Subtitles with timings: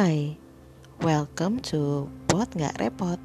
[0.00, 0.32] Hai,
[1.04, 3.20] welcome to Bot Nggak Repot.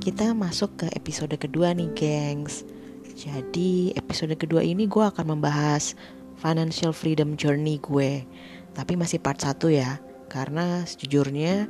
[0.00, 2.64] Kita masuk ke episode kedua nih gengs.
[3.12, 6.00] Jadi episode kedua ini gue akan membahas
[6.40, 8.24] Financial Freedom Journey gue.
[8.72, 10.00] Tapi masih part 1 ya
[10.32, 11.68] Karena sejujurnya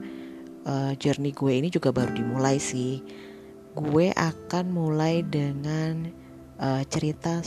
[0.71, 3.03] uh, journey gue ini juga baru dimulai sih.
[3.75, 6.14] Gue akan mulai dengan
[6.63, 7.43] uh, cerita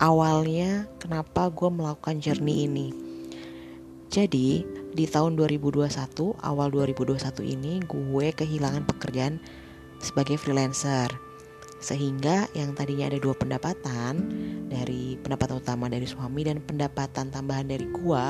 [0.00, 3.03] awalnya kenapa gue melakukan journey ini
[4.14, 4.62] jadi
[4.94, 5.90] di tahun 2021
[6.38, 9.42] awal 2021 ini gue kehilangan pekerjaan
[9.98, 11.10] sebagai freelancer
[11.82, 14.14] sehingga yang tadinya ada dua pendapatan
[14.70, 18.26] dari pendapatan utama dari suami dan pendapatan tambahan dari gue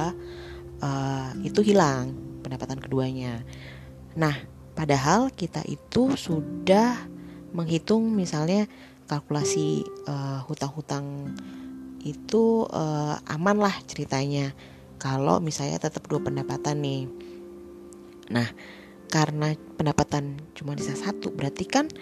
[0.81, 3.45] uh, itu hilang pendapatan keduanya.
[4.17, 4.35] Nah,
[4.73, 6.97] padahal kita itu sudah
[7.53, 8.65] menghitung misalnya
[9.05, 11.37] kalkulasi uh, hutang-hutang
[12.03, 14.57] itu uh, aman lah ceritanya
[15.05, 17.05] kalau misalnya tetap dua pendapatan nih.
[18.33, 18.49] Nah,
[19.13, 21.93] karena pendapatan cuma bisa satu, berarti kan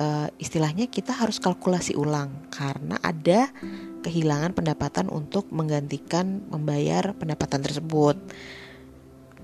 [0.00, 3.52] e, istilahnya kita harus kalkulasi ulang karena ada
[4.00, 8.16] kehilangan pendapatan untuk menggantikan membayar pendapatan tersebut.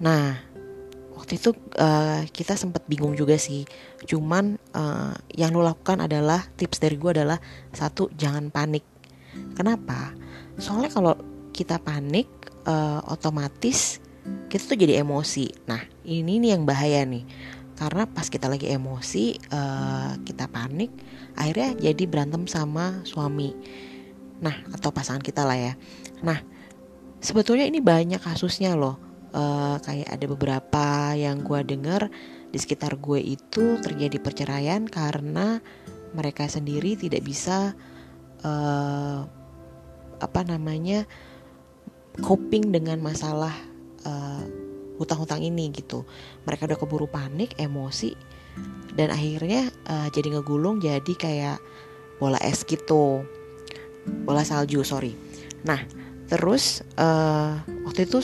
[0.00, 0.40] Nah,
[1.12, 3.68] waktu itu uh, kita sempat bingung juga sih.
[4.08, 7.36] Cuman uh, yang lo lakukan adalah tips dari gue adalah
[7.72, 8.84] satu jangan panik.
[9.52, 10.16] Kenapa?
[10.56, 11.14] Soalnya kalau
[11.52, 12.26] kita panik
[12.64, 14.00] uh, otomatis
[14.50, 15.70] kita tuh jadi emosi.
[15.70, 17.24] Nah, ini nih yang bahaya nih.
[17.78, 20.92] Karena pas kita lagi emosi, uh, kita panik,
[21.38, 23.56] akhirnya jadi berantem sama suami.
[24.44, 25.72] Nah, atau pasangan kita lah ya.
[26.20, 26.36] Nah,
[27.24, 29.00] sebetulnya ini banyak kasusnya loh.
[29.30, 32.10] Uh, kayak ada beberapa yang gue dengar
[32.50, 35.62] di sekitar gue itu terjadi perceraian karena
[36.10, 37.78] mereka sendiri tidak bisa
[38.42, 39.22] uh,
[40.18, 41.06] apa namanya
[42.18, 43.54] coping dengan masalah
[44.02, 44.42] uh,
[44.98, 46.02] hutang-hutang ini gitu.
[46.44, 48.12] Mereka udah keburu panik emosi
[48.98, 51.58] dan akhirnya uh, jadi ngegulung jadi kayak
[52.18, 53.22] bola es gitu.
[54.26, 55.14] Bola salju sorry.
[55.62, 55.80] Nah
[56.26, 58.20] terus uh, waktu itu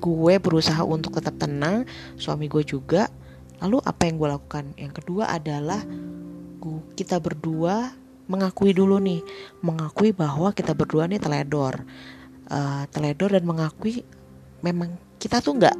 [0.00, 1.86] gue berusaha untuk tetap tenang
[2.20, 3.08] suami gue juga.
[3.60, 4.64] Lalu apa yang gue lakukan?
[4.80, 5.84] Yang kedua adalah
[6.60, 7.92] gue, kita berdua
[8.30, 9.20] mengakui dulu nih
[9.58, 11.82] mengakui bahwa kita berdua nih teledor
[12.50, 14.04] uh, teledor dan mengakui
[14.60, 15.78] memang kita tuh nggak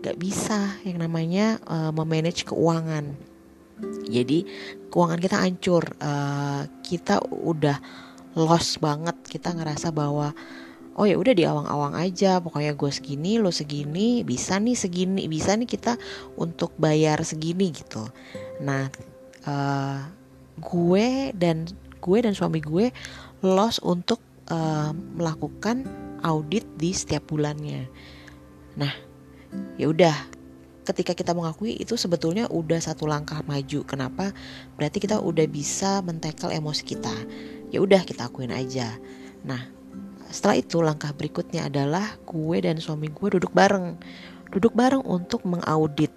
[0.00, 3.16] nggak bisa yang namanya uh, memanage keuangan.
[4.06, 4.46] Jadi
[4.92, 7.80] keuangan kita hancur, uh, kita udah
[8.38, 10.30] lost banget, kita ngerasa bahwa
[10.94, 15.58] oh ya udah di awang-awang aja, pokoknya gue segini, lo segini, bisa nih segini, bisa
[15.58, 15.98] nih kita
[16.38, 18.06] untuk bayar segini gitu.
[18.62, 18.86] Nah,
[19.48, 19.98] uh,
[20.60, 21.66] gue dan
[21.98, 22.94] gue dan suami gue
[23.42, 25.86] lost untuk uh, melakukan
[26.24, 27.86] audit di setiap bulannya.
[28.80, 28.92] Nah,
[29.76, 30.16] ya udah
[30.84, 33.84] ketika kita mengakui itu sebetulnya udah satu langkah maju.
[33.88, 34.32] Kenapa?
[34.76, 37.14] Berarti kita udah bisa mentekel emosi kita.
[37.72, 38.92] Ya udah kita akuin aja.
[39.44, 39.64] Nah,
[40.28, 43.96] setelah itu langkah berikutnya adalah gue dan suami gue duduk bareng.
[44.52, 46.12] Duduk bareng untuk mengaudit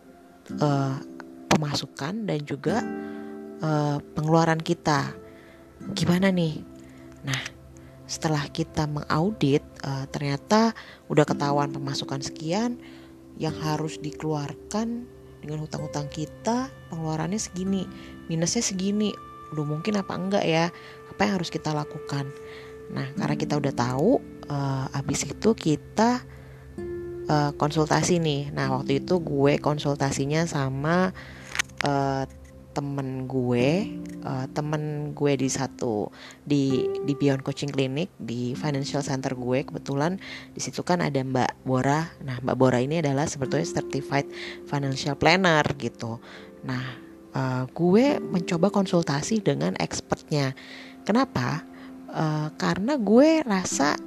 [0.60, 1.00] uh,
[1.48, 2.84] pemasukan dan juga
[3.64, 5.16] uh, pengeluaran kita.
[5.96, 6.62] Gimana nih?
[7.24, 7.57] Nah,
[8.08, 10.72] setelah kita mengaudit uh, ternyata
[11.12, 12.80] udah ketahuan pemasukan sekian
[13.38, 15.06] yang harus dikeluarkan
[15.44, 17.86] dengan hutang-hutang kita pengeluarannya segini
[18.32, 19.12] minusnya segini.
[19.54, 20.72] Udah mungkin apa enggak ya?
[21.12, 22.28] Apa yang harus kita lakukan?
[22.92, 24.20] Nah karena kita udah tahu
[24.52, 26.24] uh, abis itu kita
[27.28, 28.52] uh, konsultasi nih.
[28.52, 31.12] Nah waktu itu gue konsultasinya sama
[31.84, 32.24] uh,
[32.78, 33.90] temen gue
[34.22, 36.14] uh, temen gue di satu
[36.46, 40.22] di di Beyond Coaching Clinic di Financial Center gue kebetulan
[40.54, 42.06] di situ kan ada Mbak Bora.
[42.22, 44.30] Nah Mbak Bora ini adalah sebetulnya certified
[44.70, 46.22] financial planner gitu.
[46.70, 46.86] Nah
[47.34, 50.54] uh, gue mencoba konsultasi dengan expertnya.
[51.02, 51.66] Kenapa?
[52.14, 53.98] Uh, karena gue rasa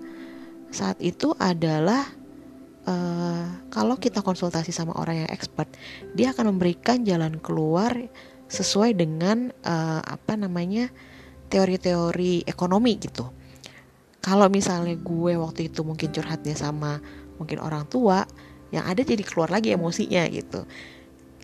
[0.71, 2.07] saat itu adalah
[2.87, 5.67] uh, kalau kita konsultasi sama orang yang expert
[6.15, 7.93] dia akan memberikan jalan keluar
[8.51, 10.91] sesuai dengan uh, apa namanya
[11.47, 13.31] teori-teori ekonomi gitu.
[14.21, 17.01] Kalau misalnya gue waktu itu mungkin curhatnya sama
[17.41, 18.29] mungkin orang tua,
[18.69, 20.67] yang ada jadi keluar lagi emosinya gitu.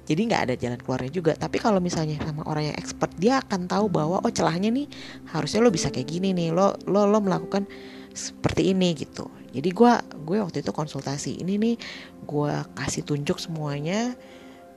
[0.06, 1.32] Jadi nggak ada jalan keluarnya juga.
[1.34, 4.86] Tapi kalau misalnya sama orang yang expert, dia akan tahu bahwa oh celahnya nih
[5.34, 7.66] harusnya lo bisa kayak gini nih, lo lo lo melakukan
[8.14, 9.26] seperti ini gitu.
[9.50, 9.92] Jadi gue
[10.22, 11.76] gue waktu itu konsultasi ini nih,
[12.22, 14.14] gue kasih tunjuk semuanya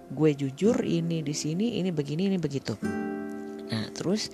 [0.09, 2.73] gue jujur ini di sini ini begini ini begitu
[3.69, 4.33] nah terus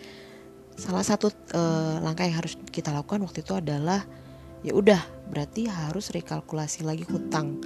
[0.76, 4.04] salah satu uh, langkah yang harus kita lakukan waktu itu adalah
[4.64, 5.00] ya udah
[5.32, 7.60] berarti harus rekalkulasi lagi hutang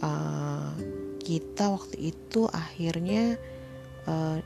[0.00, 0.72] uh,
[1.24, 3.40] kita waktu itu akhirnya
[4.04, 4.40] uh,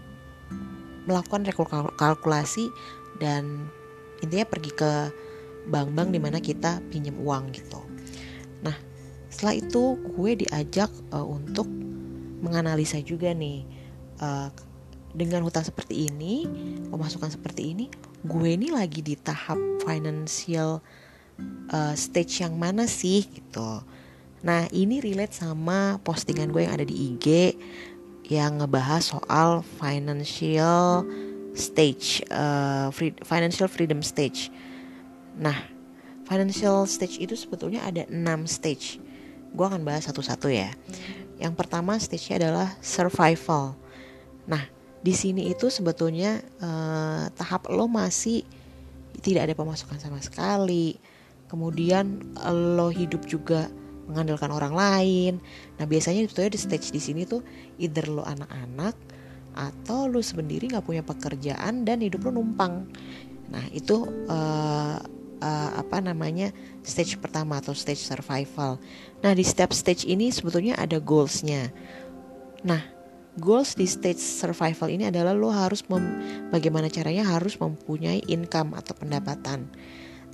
[1.06, 2.70] melakukan rekalkulasi
[3.19, 3.66] dan
[4.22, 4.92] intinya pergi ke
[5.69, 7.80] bank-bank di mana kita pinjam uang gitu.
[8.62, 8.76] Nah
[9.28, 11.66] setelah itu gue diajak uh, untuk
[12.38, 13.67] menganalisa juga nih
[14.23, 14.49] uh,
[15.17, 16.44] dengan hutang seperti ini,
[16.93, 17.87] pemasukan seperti ini,
[18.23, 20.85] gue ini lagi di tahap financial
[21.73, 23.82] uh, stage yang mana sih gitu.
[24.44, 27.56] Nah ini relate sama postingan gue yang ada di IG
[28.29, 31.08] yang ngebahas soal financial
[31.56, 34.52] stage, uh, free, financial freedom stage.
[35.35, 35.56] Nah,
[36.29, 39.00] financial stage itu sebetulnya ada 6 stage.
[39.56, 40.70] Gue akan bahas satu-satu ya.
[41.38, 43.79] Yang pertama stage-nya adalah survival.
[44.50, 44.67] Nah,
[44.99, 48.43] di sini itu sebetulnya uh, tahap lo masih
[49.23, 50.99] tidak ada pemasukan sama sekali.
[51.49, 52.37] Kemudian
[52.76, 53.70] lo hidup juga
[54.08, 55.32] mengandalkan orang lain.
[55.76, 57.44] Nah biasanya sebetulnya di stage di sini tuh
[57.76, 58.96] either lo anak-anak
[59.58, 62.88] atau lo sendiri nggak punya pekerjaan dan hidup lo numpang.
[63.52, 64.99] Nah itu uh,
[65.40, 68.79] uh, apa namanya stage pertama atau stage survival.
[69.25, 71.70] Nah di step stage ini sebetulnya ada goalsnya.
[72.67, 72.82] Nah
[73.38, 78.94] goals di stage survival ini adalah lo harus mem- bagaimana caranya harus mempunyai income atau
[78.99, 79.70] pendapatan.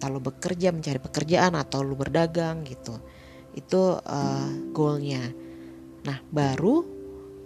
[0.01, 2.99] Kalau bekerja mencari pekerjaan atau lo berdagang gitu
[3.55, 5.31] itu uh, goalnya
[6.05, 6.85] nah baru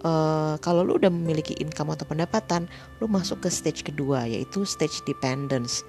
[0.02, 2.66] uh, kalau lu udah memiliki income atau pendapatan
[2.98, 5.86] lu masuk ke stage kedua yaitu stage dependence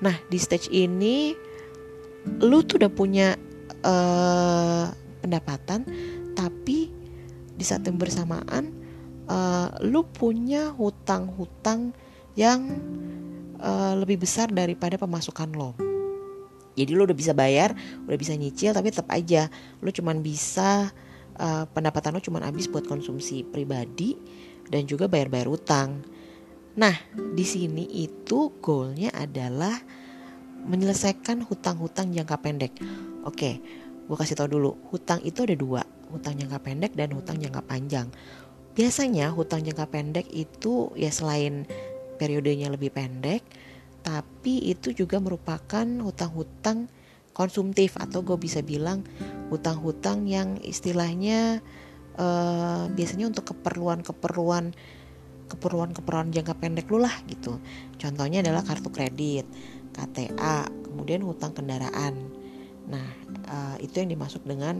[0.00, 1.36] nah di stage ini
[2.40, 3.36] lu tuh udah punya
[3.84, 4.88] uh,
[5.20, 5.84] pendapatan
[6.36, 6.88] tapi
[7.56, 8.72] di saat yang bersamaan
[9.28, 11.92] uh, lu punya hutang-hutang
[12.34, 12.60] yang
[13.60, 15.76] uh, lebih besar daripada pemasukan lo.
[16.72, 17.76] Jadi lo udah bisa bayar
[18.08, 19.52] udah bisa nyicil tapi tetap aja
[19.84, 20.88] lo cuman bisa
[21.36, 24.16] uh, pendapatan lo cuman habis buat konsumsi pribadi
[24.70, 26.00] dan juga bayar-bayar utang
[26.80, 29.76] nah di sini itu goalnya adalah
[30.64, 32.72] menyelesaikan hutang-hutang jangka pendek.
[33.28, 33.60] Oke
[34.10, 38.08] gue kasih tau dulu hutang itu ada dua hutang jangka pendek dan hutang jangka panjang.
[38.72, 41.68] Biasanya hutang jangka pendek itu ya selain
[42.16, 43.44] periodenya lebih pendek
[44.00, 46.88] tapi itu juga merupakan hutang-hutang
[47.36, 49.04] konsumtif atau gue bisa bilang
[49.52, 51.60] hutang-hutang yang istilahnya
[52.16, 54.72] uh, biasanya untuk keperluan-keperluan
[55.50, 57.58] keperluan-keperluan jangka pendek lu lah gitu.
[57.98, 59.44] Contohnya adalah kartu kredit,
[59.90, 62.30] KTA, kemudian hutang kendaraan.
[62.86, 63.06] Nah,
[63.50, 64.78] uh, itu yang dimasuk dengan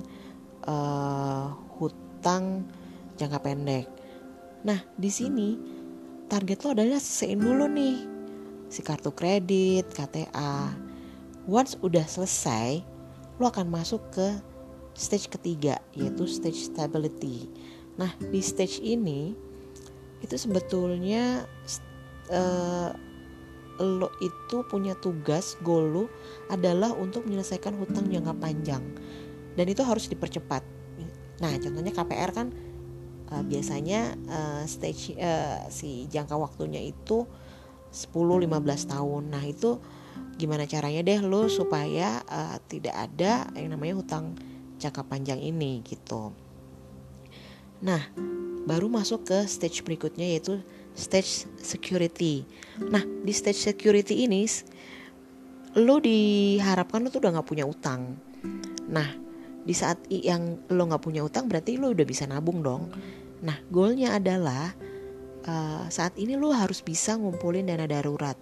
[0.65, 2.65] uh, hutang
[3.19, 3.87] jangka pendek.
[4.63, 5.59] Nah, di sini
[6.31, 7.99] target lo adalah selesaiin dulu nih
[8.71, 10.73] si kartu kredit, KTA.
[11.51, 12.87] Once udah selesai,
[13.43, 14.29] lo akan masuk ke
[14.95, 17.51] stage ketiga yaitu stage stability.
[17.99, 19.35] Nah, di stage ini
[20.21, 21.49] itu sebetulnya
[22.33, 22.91] uh,
[23.81, 26.05] lo itu punya tugas goal lo
[26.53, 28.85] adalah untuk menyelesaikan hutang jangka panjang.
[29.57, 30.63] Dan itu harus dipercepat.
[31.41, 32.53] Nah, contohnya KPR kan
[33.33, 37.25] uh, biasanya uh, stage uh, si jangka waktunya itu
[37.91, 38.47] 10-15
[38.91, 39.23] tahun.
[39.31, 39.79] Nah itu
[40.37, 44.37] gimana caranya deh lo supaya uh, tidak ada yang namanya hutang
[44.81, 46.33] jangka panjang ini gitu.
[47.85, 48.01] Nah
[48.69, 50.61] baru masuk ke stage berikutnya yaitu
[50.93, 52.45] stage security
[52.79, 54.45] nah di stage security ini
[55.79, 58.19] lo diharapkan lo tuh udah nggak punya utang
[58.91, 59.07] nah
[59.61, 62.91] di saat yang lo nggak punya utang berarti lo udah bisa nabung dong
[63.41, 64.75] nah goalnya adalah
[65.47, 68.37] uh, saat ini lo harus bisa ngumpulin dana darurat.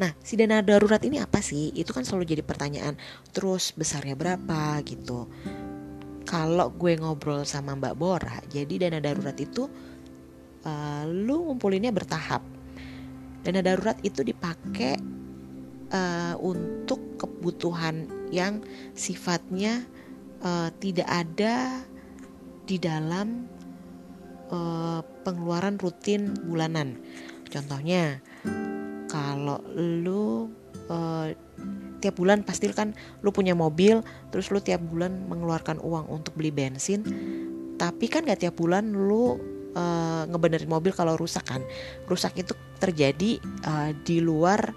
[0.00, 1.70] Nah, si dana darurat ini apa sih?
[1.76, 2.96] Itu kan selalu jadi pertanyaan.
[3.30, 5.28] Terus besarnya berapa gitu.
[6.22, 9.66] Kalau gue ngobrol sama Mbak Bora, jadi dana darurat itu
[10.64, 12.42] uh, lu ngumpulinnya bertahap.
[13.42, 14.96] Dana darurat itu dipakai
[15.90, 18.62] uh, untuk kebutuhan yang
[18.94, 19.82] sifatnya
[20.42, 21.82] uh, tidak ada
[22.64, 23.50] di dalam
[24.48, 26.98] uh, pengeluaran rutin bulanan.
[27.50, 28.22] Contohnya,
[29.12, 30.48] kalau lu
[30.88, 31.28] uh,
[32.00, 34.00] tiap bulan pasti kan lu punya mobil,
[34.32, 37.04] terus lu tiap bulan mengeluarkan uang untuk beli bensin,
[37.76, 39.36] tapi kan gak tiap bulan lu
[39.76, 41.60] uh, ngebenerin mobil kalau rusak kan.
[42.08, 43.36] Rusak itu terjadi
[43.68, 44.72] uh, di luar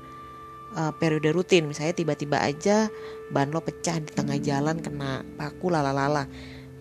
[0.76, 1.66] uh, periode rutin.
[1.66, 2.92] Misalnya tiba-tiba aja
[3.32, 6.28] ban lo pecah di tengah jalan kena paku lalalala.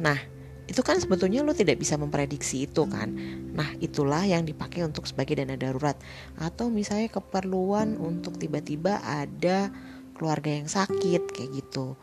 [0.02, 0.33] Nah,
[0.64, 3.12] itu kan sebetulnya lo tidak bisa memprediksi itu kan.
[3.52, 5.96] Nah itulah yang dipakai untuk sebagai dana darurat.
[6.40, 9.68] Atau misalnya keperluan untuk tiba-tiba ada
[10.16, 11.96] keluarga yang sakit kayak gitu.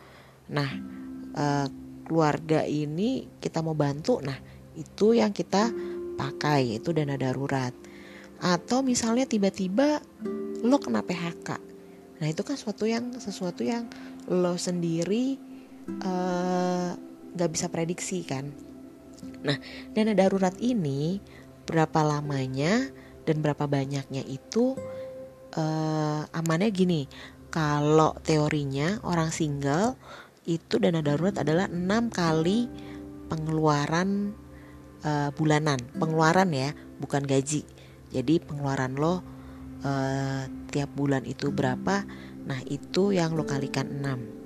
[0.53, 0.70] Nah
[1.34, 1.68] uh,
[2.06, 4.36] keluarga ini kita mau bantu nah
[4.75, 5.74] itu yang kita
[6.20, 7.74] pakai itu dana darurat.
[8.41, 10.01] Atau misalnya tiba-tiba
[10.62, 11.72] lo kena PHK
[12.22, 13.89] nah itu kan sesuatu yang sesuatu yang
[14.30, 15.41] lo sendiri
[15.89, 16.91] eh,
[17.35, 18.51] nggak bisa prediksi kan?
[19.45, 19.57] Nah
[19.93, 21.21] dana darurat ini
[21.65, 22.89] berapa lamanya
[23.23, 24.75] dan berapa banyaknya itu
[25.55, 27.01] uh, amannya gini.
[27.51, 30.00] Kalau teorinya orang single
[30.47, 32.71] itu dana darurat adalah enam kali
[33.27, 34.31] pengeluaran
[35.03, 35.79] uh, bulanan.
[36.00, 36.71] Pengeluaran ya
[37.03, 37.67] bukan gaji.
[38.11, 39.19] Jadi pengeluaran lo uh,
[40.71, 42.07] tiap bulan itu berapa?
[42.47, 44.40] Nah itu yang lo kalikan 6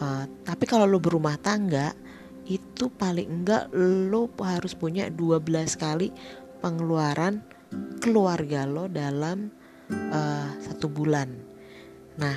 [0.00, 1.92] uh, tapi kalau lo berumah tangga
[2.44, 5.44] itu paling enggak lo harus punya 12
[5.80, 6.12] kali
[6.60, 7.40] pengeluaran
[8.00, 9.48] keluarga lo dalam
[9.90, 11.28] uh, satu bulan
[12.20, 12.36] nah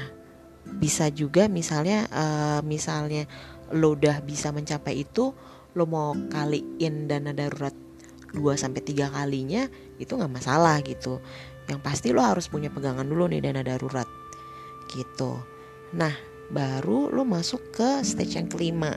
[0.67, 3.27] bisa juga misalnya uh, misalnya
[3.71, 5.31] lo udah bisa mencapai itu
[5.77, 7.75] lo mau kaliin dana darurat
[8.33, 9.69] 2 sampai 3 kalinya
[10.01, 11.23] itu nggak masalah gitu.
[11.67, 14.07] Yang pasti lo harus punya pegangan dulu nih dana darurat.
[14.91, 15.31] Gitu.
[15.95, 16.13] Nah,
[16.51, 18.95] baru lo masuk ke stage yang kelima.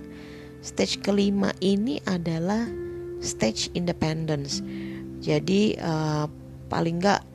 [0.61, 2.69] Stage kelima ini adalah
[3.21, 4.61] stage independence.
[5.21, 6.27] Jadi uh,
[6.71, 7.31] paling nggak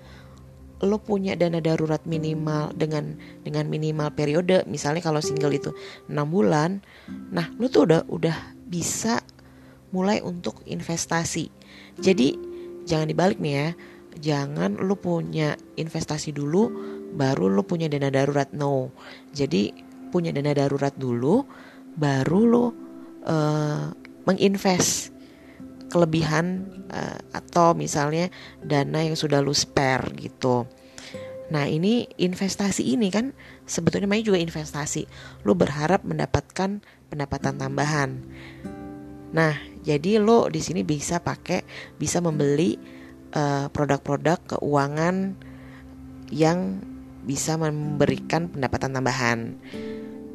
[0.83, 3.15] lo punya dana darurat minimal dengan
[3.47, 5.71] dengan minimal periode misalnya kalau single itu
[6.11, 6.83] 6 bulan
[7.31, 9.23] nah lo tuh udah udah bisa
[9.95, 11.47] mulai untuk investasi
[12.03, 12.35] jadi
[12.83, 13.67] jangan dibalik nih ya
[14.19, 16.67] jangan lo punya investasi dulu
[17.15, 18.91] baru lo punya dana darurat no
[19.31, 19.71] jadi
[20.15, 21.43] punya dana darurat dulu
[21.99, 22.65] baru lo
[23.27, 23.91] uh,
[24.23, 25.11] menginvest
[25.91, 28.31] kelebihan uh, atau misalnya
[28.63, 30.63] dana yang sudah lu spare gitu.
[31.51, 33.35] Nah ini investasi ini kan
[33.67, 35.05] sebetulnya namanya juga investasi.
[35.43, 36.79] Lu berharap mendapatkan
[37.11, 38.23] pendapatan tambahan.
[39.35, 39.53] Nah
[39.85, 41.61] jadi lo di sini bisa pakai
[42.01, 42.81] bisa membeli
[43.29, 45.37] eh, produk-produk keuangan
[46.33, 46.81] yang
[47.25, 49.39] bisa memberikan pendapatan tambahan.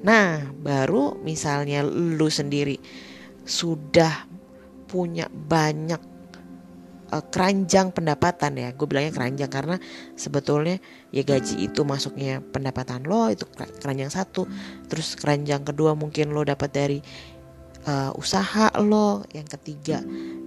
[0.01, 2.81] Nah baru misalnya lu sendiri
[3.45, 4.25] sudah
[4.89, 6.01] punya banyak
[7.11, 8.69] uh, keranjang pendapatan ya.
[8.73, 9.77] Gue bilangnya keranjang karena
[10.15, 10.79] sebetulnya
[11.11, 14.47] ya gaji itu masuknya pendapatan lo itu keranjang satu.
[14.87, 16.99] Terus keranjang kedua mungkin lo dapat dari
[17.85, 19.27] uh, usaha lo.
[19.35, 20.01] Yang ketiga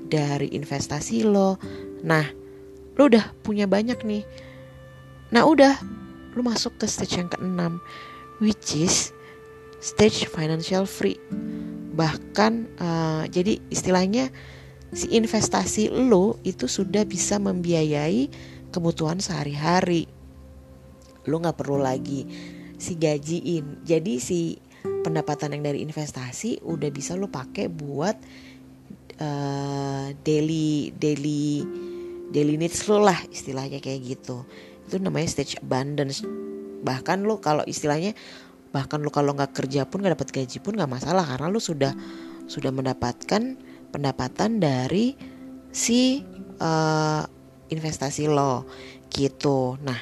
[0.07, 1.60] dari investasi lo.
[2.01, 2.25] Nah
[2.98, 4.24] lo udah punya banyak nih.
[5.36, 5.77] Nah udah
[6.33, 7.77] lo masuk ke stage yang keenam
[8.41, 9.13] which is
[9.83, 11.19] stage financial free.
[11.93, 14.31] Bahkan uh, jadi istilahnya
[14.95, 18.31] si investasi lo itu sudah bisa membiayai
[18.71, 20.07] kebutuhan sehari-hari.
[21.27, 22.23] Lo nggak perlu lagi
[22.79, 23.83] si gajiin.
[23.83, 24.55] Jadi si
[25.03, 28.15] pendapatan yang dari investasi udah bisa lo pakai buat
[29.19, 31.67] uh, daily daily
[32.31, 34.47] daily needs lo lah istilahnya kayak gitu.
[34.87, 36.23] Itu namanya stage abundance.
[36.83, 38.15] Bahkan lo kalau istilahnya
[38.74, 41.94] bahkan lu kalau nggak kerja pun nggak dapat gaji pun nggak masalah karena lu sudah
[42.50, 43.56] sudah mendapatkan
[43.94, 45.13] pendapatan dari
[45.70, 46.25] si
[46.58, 47.22] uh,
[47.70, 48.65] investasi lo
[49.13, 49.77] gitu.
[49.86, 50.01] Nah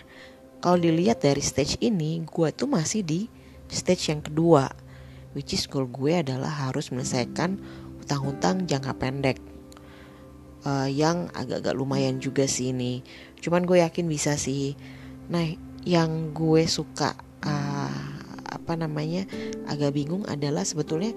[0.64, 3.28] kalau dilihat dari stage ini gue tuh masih di
[3.68, 4.72] stage yang kedua
[5.36, 7.60] which is goal gue adalah harus menyelesaikan
[8.00, 9.38] hutang-hutang jangka pendek.
[10.62, 13.02] Uh, yang agak-agak lumayan juga sih ini.
[13.42, 14.78] Cuman gue yakin bisa sih.
[15.28, 15.44] Nah
[15.82, 18.11] yang gue suka uh,
[18.52, 19.24] apa namanya
[19.66, 21.16] agak bingung adalah sebetulnya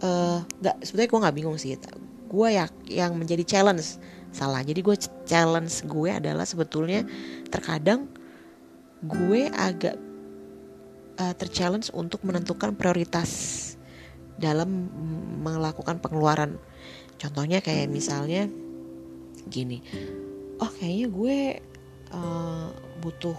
[0.00, 0.40] uh,
[0.80, 1.76] sebetulnya gue nggak bingung sih
[2.30, 3.98] gue ya yang menjadi challenge
[4.30, 4.62] salah.
[4.62, 7.02] Jadi gue challenge gue adalah sebetulnya
[7.50, 8.06] terkadang
[9.02, 9.98] gue agak
[11.18, 13.58] uh, terchallenge untuk menentukan prioritas
[14.38, 14.86] dalam
[15.42, 16.56] melakukan pengeluaran.
[17.18, 18.46] Contohnya kayak misalnya
[19.50, 19.82] gini
[20.60, 21.38] oh kayaknya gue
[22.12, 22.68] uh,
[23.00, 23.36] butuh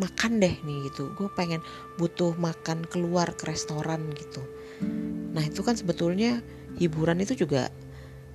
[0.00, 1.12] makan deh nih gitu.
[1.14, 1.60] Gue pengen
[2.00, 4.40] butuh makan keluar ke restoran gitu.
[5.36, 6.40] Nah itu kan sebetulnya
[6.80, 7.68] hiburan itu juga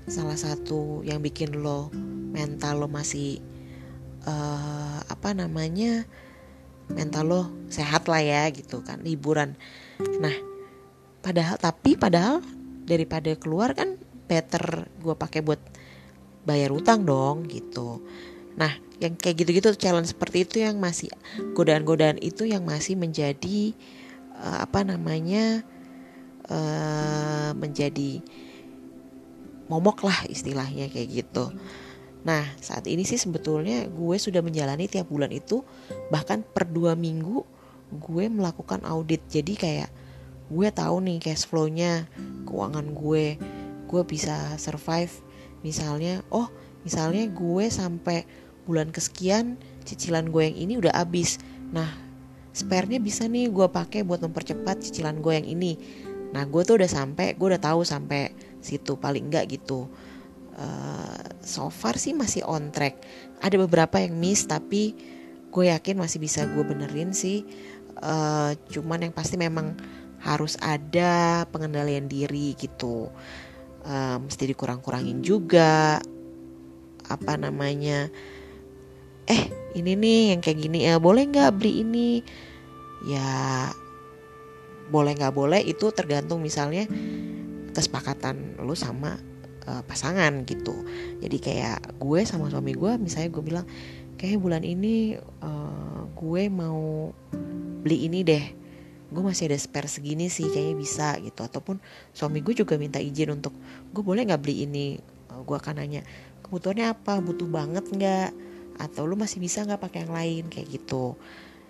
[0.05, 1.89] salah satu yang bikin lo
[2.29, 3.41] mental lo masih
[4.29, 6.05] uh, apa namanya
[6.93, 7.41] mental lo
[7.73, 9.57] sehat lah ya gitu kan hiburan.
[10.21, 10.35] Nah
[11.25, 12.45] padahal tapi padahal
[12.85, 13.97] daripada keluar kan
[14.29, 15.61] better gue pakai buat
[16.45, 18.05] bayar utang dong gitu
[18.55, 18.71] Nah,
[19.03, 21.11] yang kayak gitu-gitu challenge seperti itu yang masih
[21.53, 23.75] godaan-godaan itu yang masih menjadi
[24.39, 25.63] uh, apa namanya
[26.47, 28.23] uh, menjadi
[29.67, 31.51] momok lah istilahnya kayak gitu.
[32.25, 35.61] Nah, saat ini sih sebetulnya gue sudah menjalani tiap bulan itu
[36.09, 37.43] bahkan per dua minggu
[37.91, 39.21] gue melakukan audit.
[39.29, 39.89] Jadi kayak
[40.49, 42.05] gue tahu nih cash flow-nya
[42.45, 43.37] keuangan gue
[43.85, 45.09] gue bisa survive
[45.65, 46.49] misalnya oh
[46.85, 48.25] misalnya gue sampai
[48.65, 49.55] bulan kesekian
[49.85, 51.37] cicilan gue yang ini udah habis.
[51.71, 51.87] Nah
[52.51, 55.77] spare-nya bisa nih gue pakai buat mempercepat cicilan gue yang ini.
[56.33, 59.87] Nah gue tuh udah sampai gue udah tahu sampai situ paling enggak gitu.
[60.55, 62.99] Uh, so far sih masih on track.
[63.43, 64.95] Ada beberapa yang miss tapi
[65.53, 67.45] gue yakin masih bisa gue benerin sih.
[68.01, 69.77] Uh, cuman yang pasti memang
[70.19, 73.13] harus ada pengendalian diri gitu.
[73.85, 76.01] Uh, mesti dikurang-kurangin juga.
[77.05, 78.09] Apa namanya
[79.25, 79.43] eh
[79.75, 82.09] ini nih yang kayak gini ya boleh nggak beli ini?
[83.05, 83.69] Ya
[84.89, 86.85] boleh nggak boleh itu tergantung misalnya
[87.75, 89.17] kesepakatan lu sama
[89.67, 90.85] uh, pasangan gitu.
[91.19, 93.65] Jadi kayak gue sama suami gue misalnya gue bilang
[94.15, 97.11] kayak bulan ini uh, gue mau
[97.83, 98.45] beli ini deh.
[99.11, 101.45] Gue masih ada spare segini sih kayaknya bisa gitu.
[101.45, 101.81] Ataupun
[102.15, 103.53] suami gue juga minta izin untuk
[103.91, 104.97] gue boleh nggak beli ini?
[105.01, 106.01] Eh, gue akan nanya
[106.45, 107.19] kebutuhannya apa?
[107.21, 108.29] Butuh banget nggak
[108.79, 111.15] atau lu masih bisa nggak pakai yang lain kayak gitu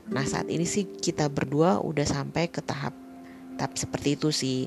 [0.06, 2.94] nah saat ini sih kita berdua udah sampai ke tahap
[3.58, 4.60] tahap seperti itu sih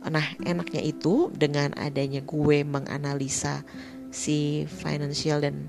[0.00, 3.66] nah enaknya itu dengan adanya gue menganalisa
[4.14, 5.68] si financial dan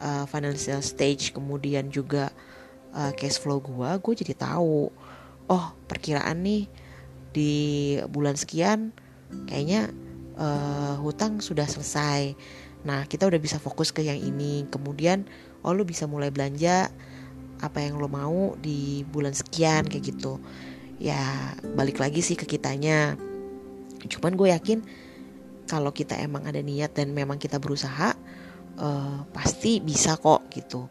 [0.00, 2.32] uh, financial stage kemudian juga
[2.96, 4.88] uh, cash flow gue gue jadi tahu
[5.46, 6.64] oh perkiraan nih
[7.36, 7.52] di
[8.08, 8.96] bulan sekian
[9.44, 9.92] kayaknya
[10.38, 12.36] uh, hutang sudah selesai.
[12.86, 14.64] Nah, kita udah bisa fokus ke yang ini.
[14.70, 15.26] Kemudian,
[15.66, 16.88] oh lu bisa mulai belanja
[17.58, 20.38] apa yang lo mau di bulan sekian kayak gitu.
[21.02, 21.18] Ya,
[21.74, 23.18] balik lagi sih ke kitanya.
[24.06, 24.78] Cuman gue yakin
[25.66, 28.14] kalau kita emang ada niat dan memang kita berusaha,
[28.78, 30.86] uh, pasti bisa kok gitu.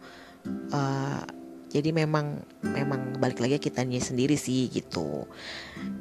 [0.75, 1.23] Uh,
[1.75, 5.27] jadi memang memang balik lagi kita sendiri sih gitu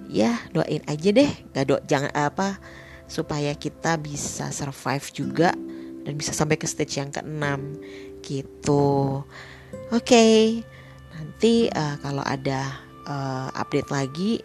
[0.06, 2.62] ya doain aja deh nggak do jangan apa
[3.10, 5.50] supaya kita bisa survive juga
[6.04, 7.80] dan bisa sampai ke stage yang keenam
[8.21, 9.25] gitu
[9.90, 10.62] oke okay.
[11.17, 14.40] nanti uh, kalau ada uh, update lagi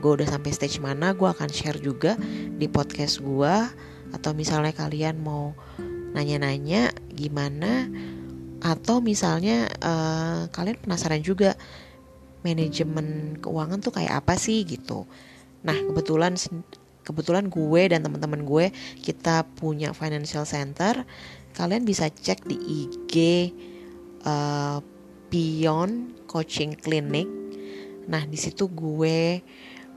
[0.00, 2.16] gue udah sampai stage mana gue akan share juga
[2.56, 3.54] di podcast gue
[4.10, 5.54] atau misalnya kalian mau
[6.16, 7.86] nanya-nanya gimana
[8.60, 11.54] atau misalnya uh, kalian penasaran juga
[12.40, 15.04] manajemen keuangan tuh kayak apa sih gitu
[15.60, 16.40] nah kebetulan
[17.02, 18.66] kebetulan gue dan teman-teman gue
[19.00, 21.04] kita punya financial center.
[21.56, 23.14] Kalian bisa cek di IG
[24.24, 24.78] uh, eh,
[25.30, 27.26] Pion Coaching Clinic.
[28.06, 29.42] Nah di situ gue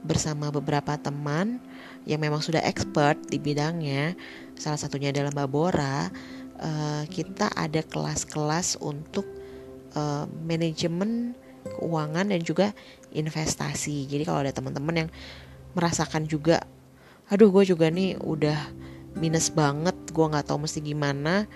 [0.04, 1.58] bersama beberapa teman
[2.04, 4.12] yang memang sudah expert di bidangnya.
[4.54, 6.10] Salah satunya adalah Mbak Bora.
[6.54, 9.26] Uh, kita ada kelas-kelas untuk
[9.98, 11.34] uh, manajemen
[11.80, 12.70] keuangan dan juga
[13.10, 14.06] investasi.
[14.06, 15.10] Jadi kalau ada teman-teman yang
[15.74, 16.62] merasakan juga,
[17.30, 18.58] aduh gue juga nih udah
[19.16, 21.46] minus banget, gue nggak tahu mesti gimana.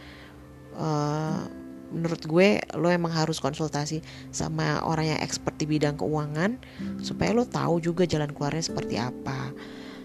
[0.79, 1.43] Uh,
[1.89, 6.61] menurut gue lo emang harus konsultasi sama orang yang expert di bidang keuangan
[7.01, 9.51] supaya lo tahu juga jalan keluarnya seperti apa.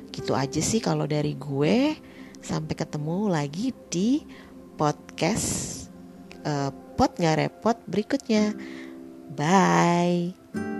[0.10, 1.98] Gitu aja sih kalau dari gue.
[2.44, 4.20] Sampai ketemu lagi di
[4.76, 5.88] podcast
[6.44, 8.52] uh, pot nggak repot berikutnya.
[9.32, 10.73] Bye.